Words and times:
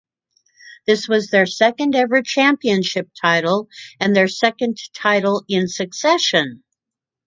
This 0.87 1.07
was 1.07 1.27
their 1.29 1.45
second 1.45 1.93
ever 1.95 2.23
championship 2.23 3.11
title 3.21 3.69
and 3.99 4.15
their 4.15 4.27
second 4.27 4.79
title 4.95 5.45
in 5.47 5.67
succession. 5.67 6.63